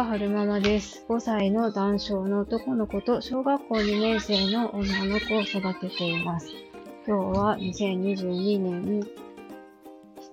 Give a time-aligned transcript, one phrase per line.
[0.00, 1.04] は春ママです。
[1.10, 6.46] 5歳の男性の男の子と小学校2年生の女の子を育てています。
[7.06, 9.06] 今日は2022年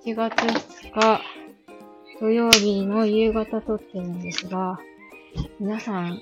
[0.05, 1.21] 7月2日
[2.21, 4.79] 土曜日の夕方撮ってるんですが、
[5.59, 6.21] 皆さん、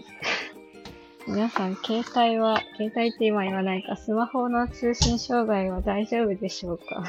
[1.28, 7.04] 皆さん、携帯は、携帯って今言わないか、スマホの通信障害は大丈夫でしょうか？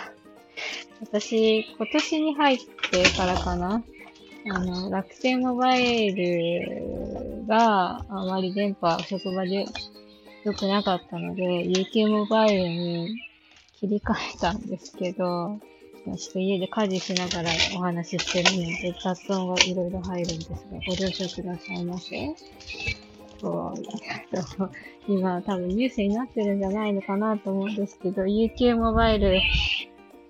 [1.00, 3.82] 私、今年に入ってからかな
[4.48, 9.66] あの、楽天モバイルがあまり電波、職場で
[10.44, 13.20] 良くなかったので、UQ モバイルに
[13.74, 15.58] 切り替えたんですけど、
[16.04, 22.34] ちょっと家で家事しながらお話ししてるので、雑音がいろいろ入るんですが、ご了承くださいませ。
[23.40, 24.70] そう、
[25.08, 29.40] 今多分ニュースになってるんじゃないのかなと思うんですけど、UQ モバイル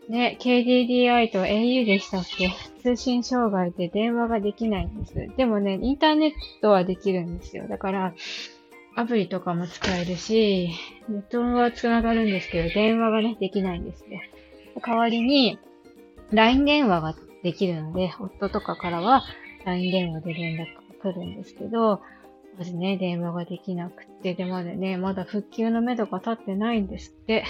[0.08, 2.50] ね、KDDI と au でしたっけ？
[2.82, 5.14] 通信障害で電話ができないんです。
[5.36, 7.66] でもね、インターネットはできるんですよ。
[7.68, 8.14] だから、
[8.94, 10.70] アプリとかも使えるし、
[11.08, 14.30] ネットは繋がるんですけど、電話がね、できないんですね。
[14.80, 15.58] 代わりに、
[16.30, 19.24] LINE 電話ができるので、夫とかからは
[19.64, 20.58] LINE 電話で連絡
[21.04, 22.00] が来るんですけど、
[22.58, 27.44] まずね、電話ができなくて、で、まだね、まだ復旧のめどが立ってないんですって。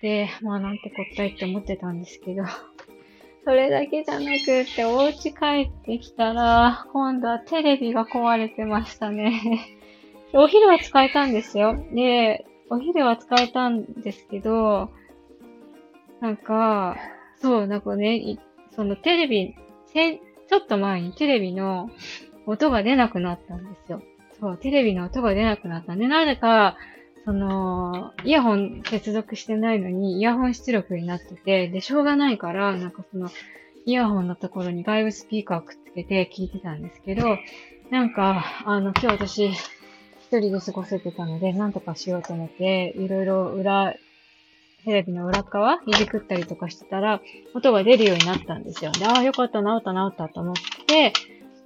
[0.00, 2.44] で、まあなんてこったいって思ってたんですけど、
[3.44, 9.78] それだけじゃなくって、お家帰ってきたら、今度はテレビが壊れてましたね。
[10.32, 11.76] お昼は使えたんですよ。
[11.92, 14.90] で、お昼は使えたんですけど、
[16.20, 16.96] なんか、
[17.36, 18.38] そう、なんかね、
[18.74, 19.54] そのテレビ、
[19.92, 21.90] ちょっと前にテレビの
[22.46, 24.02] 音が出なくなったんですよ。
[24.40, 26.76] そう、テレビの音が出なくなったんで、なぜか、
[27.24, 33.30] その、イヤホン接続してないのに、イヤホン出力になってて、で、しょうがないから、なんかその、
[33.86, 37.38] イヤホンのところに外部スピーカーくっつけて聞いてたんですけど、
[37.90, 39.56] なんか、あの、今日私、一
[40.30, 43.94] 人で過ごせてたので、なんとかしようと思って、いろいろ裏、
[44.84, 47.20] テレビの裏側いじくったりとかしてたら、
[47.54, 48.92] 音が出るようになったんですよ。
[48.92, 50.54] で、ああ、よかった、治った、治ったと思っ
[50.86, 51.12] て、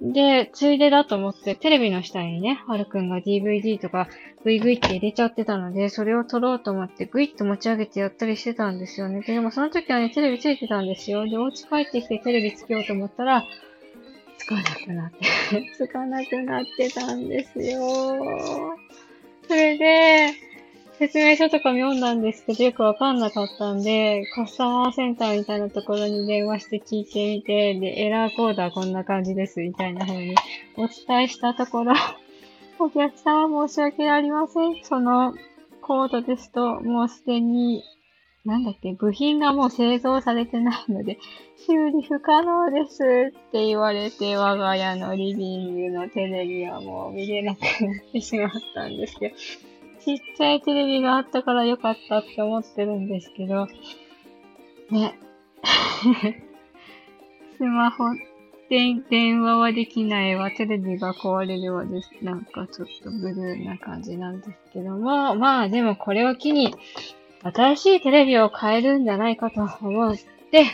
[0.01, 4.07] で、ついでだと思って、テレビの下にね、はるくんが DVD とか
[4.43, 9.21] グイグイって入れちゃってたので、それを撮ろうと思ってグイッと持ち上げてやったりしてたんですよね。
[9.21, 11.27] でもその時はね、テレビついてたんですよ。
[11.27, 13.43] で、お家帰ってきてテレビつけようと思ったら、
[14.37, 18.77] つかなくなって、 つかなくなってたんですよ。
[19.47, 20.31] それで、
[20.99, 30.35] 説明書とか読んだんですけど、よくわかんなかったんで、カスタマーセンターみたいなところに電話して聞いてみて、で、エラーコードはこんな感じです、みたいな風に
[30.75, 31.93] お伝えしたところ、
[32.79, 34.83] お客様申し訳ありません。
[34.83, 35.33] その
[35.81, 37.81] コードですと、もうすでに、
[38.43, 41.17] なんだっけ、部品がもう製造されてないので、
[41.65, 49.35] 修理不可能ですって言われて、我が家のリビングのテレビはもう見れなくなってしまったんですけど、
[50.03, 53.67] ちっちゃいテレビがあったからよかったって思ってるんですけど、
[54.89, 55.19] ね。
[57.57, 58.05] スマホ、
[58.69, 62.11] 電、電話はできないわ、テレビが壊れるわです。
[62.21, 66.73] なんかちょっとブルーな感じなんですけども、まあでもこれを機に、
[67.41, 70.15] 新しいテレビを買えるんじゃないかと思っ
[70.51, 70.65] て、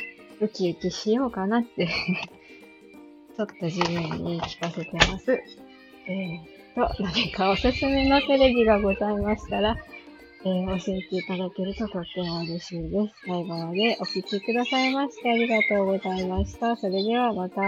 [0.41, 1.87] ウキウキしようかなって
[3.35, 5.41] ちょっと自分に聞かせてます。
[6.07, 9.77] えーと何かおすすめのテレビがございましたら、
[10.43, 13.15] えー、教えていただけるととっても嬉しいです。
[13.25, 16.75] 最後までお聴きくださいましてありがとうございました。
[16.75, 17.61] それではまた。